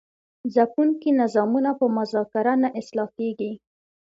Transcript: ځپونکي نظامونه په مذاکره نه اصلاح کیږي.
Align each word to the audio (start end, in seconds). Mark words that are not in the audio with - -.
ځپونکي 0.53 1.09
نظامونه 1.21 1.71
په 1.79 1.85
مذاکره 1.97 2.53
نه 2.63 2.69
اصلاح 2.79 3.09
کیږي. 3.17 3.51